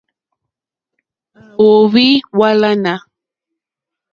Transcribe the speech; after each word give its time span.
À 1.41 1.43
óhwì 1.69 2.05
hwálánà. 2.35 2.93